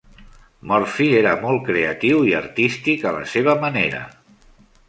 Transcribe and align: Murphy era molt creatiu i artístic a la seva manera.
Murphy 0.71 1.07
era 1.17 1.33
molt 1.43 1.61
creatiu 1.69 2.23
i 2.31 2.35
artístic 2.39 3.07
a 3.11 3.15
la 3.19 3.29
seva 3.35 3.59
manera. 3.67 4.05